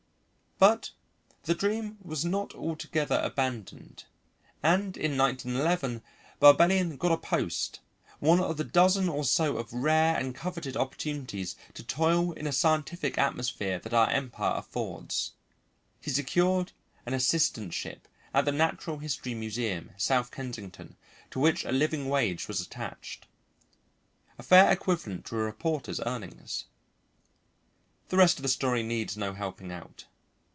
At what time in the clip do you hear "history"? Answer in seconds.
18.99-19.33